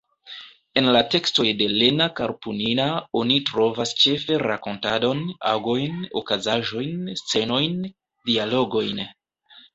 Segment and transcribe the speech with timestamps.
[0.81, 2.87] En la tekstoj de Lena Karpunina
[3.21, 7.79] oni trovas ĉefe rakontadon, agojn, okazaĵojn, scenojn,
[8.33, 9.07] dialogojn.